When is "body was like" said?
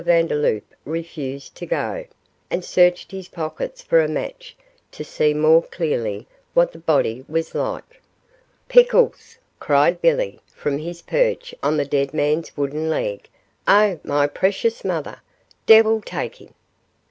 6.79-8.01